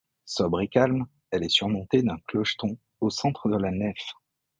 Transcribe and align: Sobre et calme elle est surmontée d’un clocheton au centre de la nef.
Sobre 0.25 0.61
et 0.61 0.67
calme 0.67 1.05
elle 1.29 1.43
est 1.43 1.49
surmontée 1.49 2.01
d’un 2.01 2.17
clocheton 2.25 2.79
au 3.01 3.11
centre 3.11 3.49
de 3.49 3.57
la 3.57 3.69
nef. 3.69 4.03